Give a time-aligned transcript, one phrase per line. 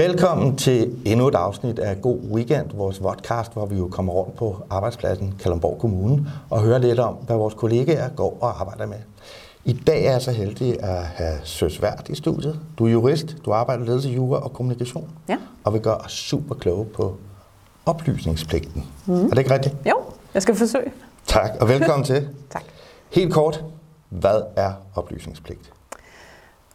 [0.00, 4.36] Velkommen til endnu et afsnit af God Weekend, vores podcast, hvor vi jo kommer rundt
[4.36, 8.96] på arbejdspladsen Kalundborg Kommune og hører lidt om, hvad vores kollegaer går og arbejder med.
[9.64, 12.60] I dag er jeg så heldig at have Søs Vært i studiet.
[12.78, 15.36] Du er jurist, du arbejder ledelse, jura og kommunikation, Ja.
[15.64, 17.16] og vi gør os super kloge på
[17.86, 18.84] oplysningspligten.
[19.06, 19.14] Mm.
[19.24, 19.74] Er det ikke rigtigt?
[19.88, 19.96] Jo,
[20.34, 20.92] jeg skal forsøge.
[21.26, 22.28] Tak, og velkommen til.
[22.52, 22.62] Tak.
[23.10, 23.64] Helt kort,
[24.08, 25.72] hvad er oplysningspligt?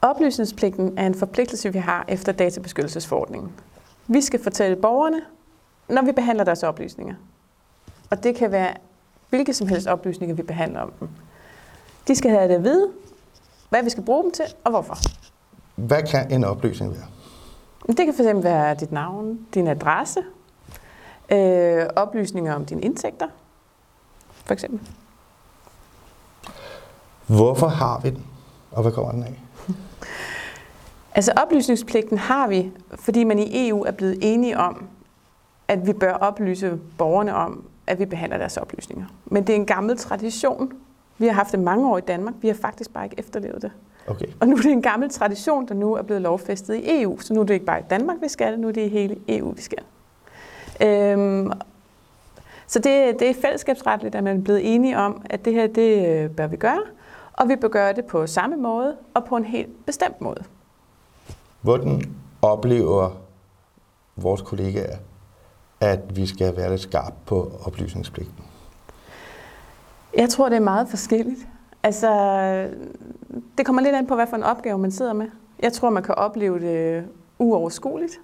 [0.05, 3.51] Oplysningspligten er en forpligtelse, vi har efter databeskyttelsesforordningen.
[4.07, 5.21] Vi skal fortælle borgerne,
[5.89, 7.15] når vi behandler deres oplysninger.
[8.09, 8.73] Og det kan være
[9.29, 11.09] hvilke som helst oplysninger, vi behandler om dem.
[12.07, 12.91] De skal have det at vide,
[13.69, 14.97] hvad vi skal bruge dem til, og hvorfor.
[15.75, 17.07] Hvad kan en oplysning være?
[17.87, 20.19] Det kan fx være dit navn, din adresse,
[21.31, 23.27] øh, oplysninger om dine indtægter,
[24.45, 24.89] for eksempel.
[27.27, 28.25] Hvorfor har vi den,
[28.71, 29.41] og hvad kommer den af?
[31.15, 34.87] Altså oplysningspligten har vi, fordi man i EU er blevet enige om,
[35.67, 39.05] at vi bør oplyse borgerne om, at vi behandler deres oplysninger.
[39.25, 40.71] Men det er en gammel tradition.
[41.17, 42.33] Vi har haft det mange år i Danmark.
[42.41, 43.71] Vi har faktisk bare ikke efterlevet det.
[44.07, 44.25] Okay.
[44.39, 47.19] Og nu er det en gammel tradition, der nu er blevet lovfæstet i EU.
[47.19, 49.17] Så nu er det ikke bare i Danmark, vi skal, nu er det i hele
[49.27, 49.83] EU, vi skal.
[50.81, 51.51] Øhm,
[52.67, 56.07] så det, det er fællesskabsretligt, at man er blevet enige om, at det her, det
[56.07, 56.81] øh, bør vi gøre.
[57.33, 60.43] Og vi bør gøre det på samme måde og på en helt bestemt måde.
[61.65, 62.01] Hvordan
[62.41, 63.09] oplever
[64.15, 64.97] vores kollegaer,
[65.79, 68.43] at vi skal være lidt skarpe på oplysningspligten?
[70.17, 71.47] Jeg tror, det er meget forskelligt.
[71.83, 72.09] Altså,
[73.57, 75.27] det kommer lidt an på, hvad for en opgave man sidder med.
[75.59, 77.05] Jeg tror, man kan opleve det
[77.39, 78.19] uoverskueligt,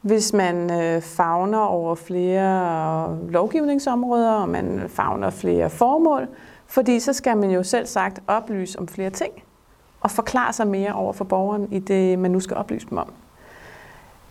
[0.00, 6.28] hvis man øh, fagner over flere lovgivningsområder, og man fagner flere formål,
[6.66, 9.32] fordi så skal man jo selv sagt oplyse om flere ting,
[10.00, 13.12] og forklare sig mere over for borgeren i det, man nu skal oplyse dem om.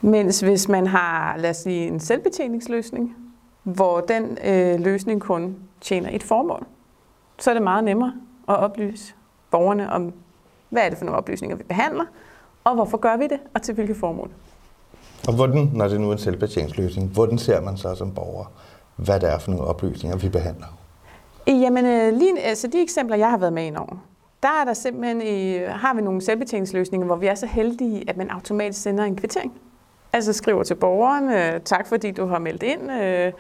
[0.01, 3.16] Mens hvis man har, lad os sige, en selvbetjeningsløsning,
[3.63, 6.66] hvor den øh, løsning kun tjener et formål,
[7.39, 8.13] så er det meget nemmere
[8.50, 9.13] at oplyse
[9.51, 10.13] borgerne om,
[10.69, 12.06] hvad er det for nogle oplysninger, vi behandler,
[12.63, 14.31] og hvorfor gør vi det, og til hvilke formål.
[15.28, 18.45] Og hvordan, når det nu er en selvbetjeningsløsning, hvordan ser man så som borger,
[18.95, 20.68] hvad det er for nogle oplysninger, vi behandler?
[21.47, 23.95] Jamen, øh, lige, altså de eksempler, jeg har været med ind over,
[24.44, 28.18] der er der simpelthen, øh, har vi nogle selvbetjeningsløsninger, hvor vi er så heldige, at
[28.18, 29.53] man automatisk sender en kvittering.
[30.13, 33.31] Altså skriver til borgeren, øh, tak fordi du har meldt ind, øh,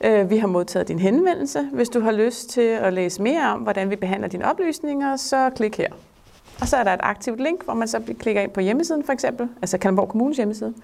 [0.00, 1.68] øh, vi har modtaget din henvendelse.
[1.72, 5.50] Hvis du har lyst til at læse mere om, hvordan vi behandler dine oplysninger, så
[5.56, 5.88] klik her.
[6.60, 9.12] Og så er der et aktivt link, hvor man så klikker ind på hjemmesiden for
[9.12, 10.74] eksempel, altså Kalundborg Kommunes hjemmeside,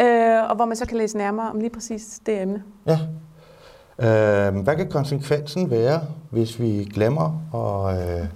[0.00, 2.62] øh, og hvor man så kan læse nærmere om lige præcis det emne.
[2.86, 2.98] Ja.
[3.98, 6.00] Øh, hvad kan konsekvensen være,
[6.30, 8.26] hvis vi glemmer at, øh,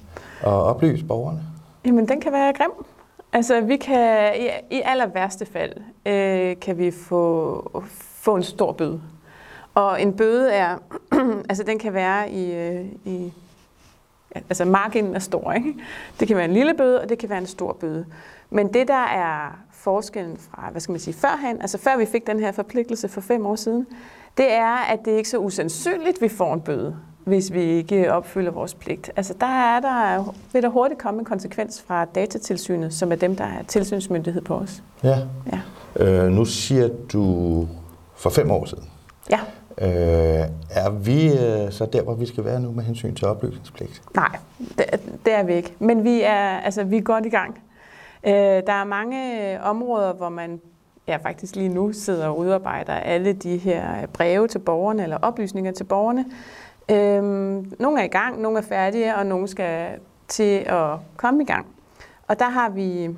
[0.43, 1.41] og oplyse borgerne?
[1.85, 2.71] Jamen, den kan være grim.
[3.33, 5.73] Altså, vi kan i, i aller værste fald,
[6.07, 9.01] øh, kan vi få, få en stor bøde.
[9.75, 10.77] Og en bøde er,
[11.49, 13.33] altså den kan være i, øh, i
[14.35, 15.75] altså marginen er stor, ikke?
[16.21, 18.07] Det kan være en lille bøde, og det kan være en stor bøde.
[18.51, 22.27] Men det, der er forskellen fra, hvad skal man sige, førhen, altså før vi fik
[22.27, 23.87] den her forpligtelse for fem år siden,
[24.37, 28.12] det er, at det er ikke så usandsynligt, vi får en bøde, hvis vi ikke
[28.12, 29.10] opfylder vores pligt.
[29.16, 33.37] Altså der er der, vil der hurtigt komme en konsekvens fra datatilsynet, som er dem,
[33.37, 34.83] der er tilsynsmyndighed på os.
[35.05, 35.19] Ja.
[35.53, 35.61] Ja.
[36.05, 37.69] Øh, nu siger du
[38.16, 38.84] for fem år siden.
[39.31, 39.41] Ja.
[39.78, 44.03] Øh, er vi øh, så der, hvor vi skal være nu med hensyn til oplysningspligt?
[44.15, 44.37] Nej,
[44.78, 44.84] det,
[45.25, 45.75] det er vi ikke.
[45.78, 47.59] Men vi er, altså, vi er godt i gang.
[48.27, 50.61] Øh, der er mange områder, hvor man
[51.09, 55.72] ja, faktisk lige nu sidder og udarbejder alle de her breve til borgerne, eller oplysninger
[55.72, 56.25] til borgerne.
[56.91, 59.98] Øhm, nogle er i gang, nogle er færdige, og nogle skal
[60.28, 61.66] til at komme i gang.
[62.28, 63.10] Og der har vi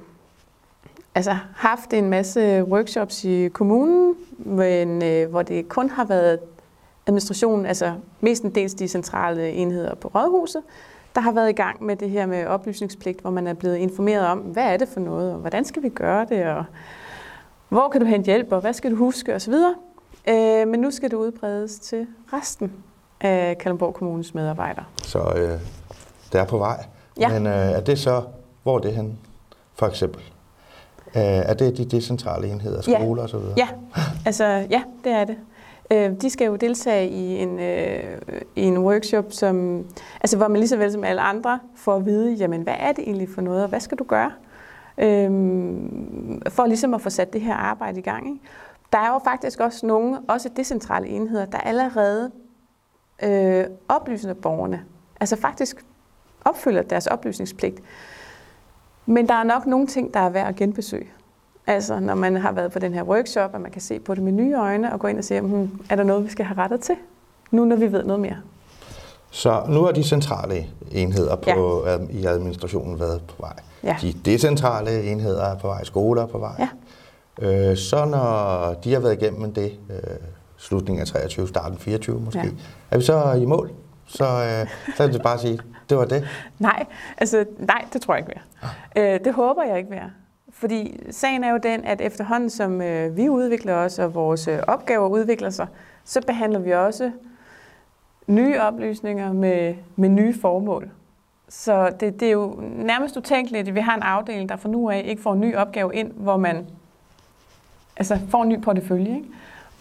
[1.14, 6.38] altså, haft en masse workshops i kommunen, men, øh, hvor det kun har været
[7.06, 10.62] administrationen, altså mestendels de centrale enheder på rådhuset,
[11.14, 14.26] der har været i gang med det her med oplysningspligt, hvor man er blevet informeret
[14.26, 16.64] om, hvad er det for noget, og hvordan skal vi gøre det, og
[17.68, 19.54] hvor kan du hente hjælp, og hvad skal du huske, osv.
[20.28, 22.72] Øh, men nu skal det udbredes til resten
[23.24, 24.84] af Kalundborg Kommunes medarbejdere.
[25.02, 25.60] Så øh,
[26.32, 26.84] det er på vej.
[27.20, 27.28] Ja.
[27.28, 28.22] Men øh, er det så,
[28.62, 29.18] hvor er det hen,
[29.74, 30.22] for eksempel?
[31.16, 33.00] Øh, er det de decentrale enheder, Ja.
[33.00, 33.36] skoler osv.?
[33.56, 33.68] Ja,
[34.26, 35.36] altså ja, det er det.
[35.90, 38.18] Øh, de skal jo deltage i en, øh,
[38.56, 39.84] i en workshop, som,
[40.20, 42.92] altså, hvor man lige så vel som alle andre får at vide, jamen, hvad er
[42.92, 44.32] det egentlig for noget, og hvad skal du gøre?
[44.98, 48.26] Øhm, for ligesom at få sat det her arbejde i gang.
[48.26, 48.40] Ikke?
[48.92, 52.30] Der er jo faktisk også nogle, også decentrale enheder, der allerede
[53.22, 54.84] øh, oplyser borgerne.
[55.20, 55.84] Altså faktisk
[56.44, 57.80] opfylder deres oplysningspligt.
[59.06, 61.06] Men der er nok nogle ting, der er værd at genbesøge.
[61.66, 64.22] Altså, når man har været på den her workshop, at man kan se på det
[64.22, 66.58] med nye øjne og gå ind og se, hmm, er der noget, vi skal have
[66.58, 66.94] rettet til?
[67.50, 68.36] Nu, når vi ved noget mere.
[69.30, 71.98] Så nu har de centrale enheder på, ja.
[72.10, 73.56] i administrationen været på vej.
[73.84, 73.96] Ja.
[74.00, 76.68] De decentrale enheder er på vej, skoler er på vej.
[77.42, 77.70] Ja.
[77.70, 79.96] Øh, så når de har været igennem det, øh,
[80.64, 82.48] slutningen af 23, starten 24 måske, ja.
[82.90, 83.70] er vi så i mål?
[84.06, 86.28] Så, øh, så er det bare at sige, det var det?
[86.58, 86.86] Nej,
[87.18, 88.70] altså, nej det tror jeg ikke mere.
[88.96, 89.14] Ah.
[89.14, 90.10] Øh, det håber jeg ikke mere.
[90.52, 94.58] Fordi sagen er jo den, at efterhånden som øh, vi udvikler os, og vores øh,
[94.66, 95.66] opgaver udvikler sig,
[96.04, 97.10] så behandler vi også
[98.26, 100.90] nye oplysninger med, med nye formål.
[101.48, 104.90] Så det, det er jo nærmest utænkeligt, at vi har en afdeling, der fra nu
[104.90, 106.66] af ikke får en ny opgave ind, hvor man
[107.96, 109.14] altså, får en ny portefølje.
[109.14, 109.28] Ikke?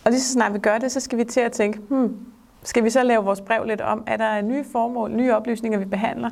[0.05, 2.17] Og lige så snart vi gør det, så skal vi til at tænke, hmm,
[2.63, 5.85] skal vi så lave vores brev lidt om, er der nye formål, nye oplysninger, vi
[5.85, 6.29] behandler,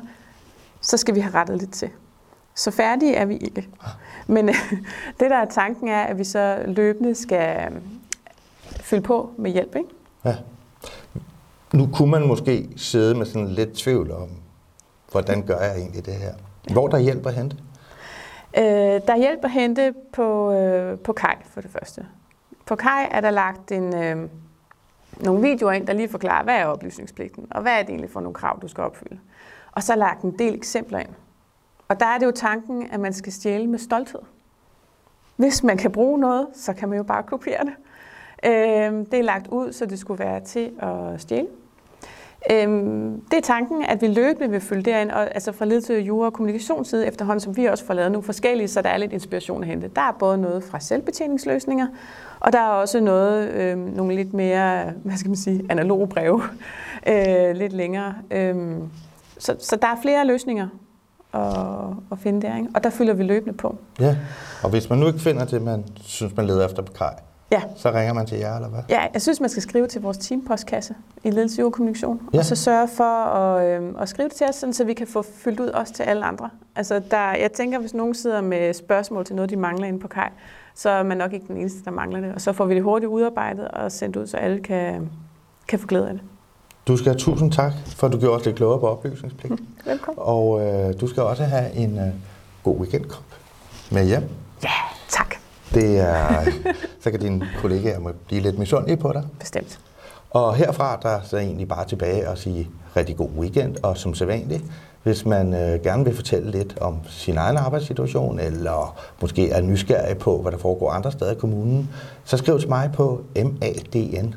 [0.80, 1.90] så skal vi have rettet lidt til.
[2.54, 3.68] Så færdige er vi ikke.
[4.26, 4.48] Men
[5.20, 7.72] det, der er tanken, er, at vi så løbende skal
[8.80, 9.76] fylde på med hjælp.
[9.76, 9.88] Ikke?
[10.24, 10.36] Ja.
[11.72, 14.28] Nu kunne man måske sidde med sådan lidt tvivl om,
[15.10, 16.32] hvordan gør jeg egentlig det her?
[16.72, 17.56] Hvor der hjælp at hente?
[18.56, 18.64] Øh,
[19.06, 22.06] der er hjælp at hente på, øh, på Kai for det første.
[22.66, 24.28] På Kai er der lagt en, øh,
[25.20, 28.20] nogle videoer ind, der lige forklarer, hvad er oplysningspligten, og hvad er det egentlig for
[28.20, 29.18] nogle krav, du skal opfylde.
[29.72, 31.08] Og så lagt en del eksempler ind.
[31.88, 34.20] Og der er det jo tanken, at man skal stjæle med stolthed.
[35.36, 37.74] Hvis man kan bruge noget, så kan man jo bare kopiere det.
[38.44, 41.48] Øh, det er lagt ud, så det skulle være til at stjæle.
[42.50, 46.04] Øhm, det er tanken, at vi løbende vil følge derind, og, altså fra ledelse, til
[46.04, 49.12] jura og kommunikationsside efterhånden, som vi også får lavet nogle forskellige, så der er lidt
[49.12, 49.90] inspiration at hente.
[49.96, 51.86] Der er både noget fra selvbetjeningsløsninger,
[52.40, 56.42] og der er også noget, øhm, nogle lidt mere, hvad skal man sige, analoge breve,
[57.10, 58.14] øh, lidt længere.
[58.30, 58.82] Øhm,
[59.38, 60.68] så, så der er flere løsninger
[61.34, 61.42] at,
[62.12, 62.68] at finde der, ikke?
[62.74, 63.76] og der følger vi løbende på.
[64.00, 64.16] Ja,
[64.62, 67.14] og hvis man nu ikke finder det, man synes, man leder efter på kaj,
[67.52, 67.62] Ja.
[67.76, 68.80] Så ringer man til jer, eller hvad?
[68.88, 70.94] Ja, jeg synes, man skal skrive til vores teampostkasse
[71.24, 72.20] i ledelse og kommunikation.
[72.34, 72.38] Ja.
[72.38, 75.06] Og så sørge for at, øh, at skrive det til os, sådan, så vi kan
[75.06, 76.50] få fyldt ud også til alle andre.
[76.76, 80.08] Altså, der, jeg tænker, hvis nogen sidder med spørgsmål til noget, de mangler inde på
[80.08, 80.30] kaj,
[80.74, 82.34] så er man nok ikke den eneste, der mangler det.
[82.34, 85.10] Og så får vi det hurtigt udarbejdet og sendt ud, så alle kan,
[85.68, 86.22] kan få glæde af det.
[86.88, 89.54] Du skal have tusind tak, for at du gjorde os lidt klogere på oplysningspligt.
[89.86, 90.22] Velkommen.
[90.22, 92.08] Og øh, du skal også have en øh,
[92.62, 93.24] god weekendkop
[93.90, 94.22] med hjem.
[94.62, 94.91] Ja, tak.
[95.74, 96.44] Det er,
[97.00, 99.24] så kan dine kollegaer må blive lidt misundelige på dig.
[99.40, 99.80] Bestemt.
[100.30, 104.14] Og herfra der er så egentlig bare tilbage og sige rigtig god weekend, og som
[104.14, 104.62] sædvanligt,
[105.02, 110.18] hvis man øh, gerne vil fortælle lidt om sin egen arbejdssituation, eller måske er nysgerrig
[110.18, 111.90] på, hvad der foregår andre steder i kommunen,
[112.24, 114.34] så skriv til mig på madn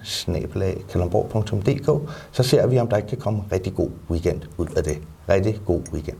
[2.31, 4.97] så ser vi, om der ikke kan komme rigtig god weekend ud af det.
[5.29, 6.17] Rigtig god weekend.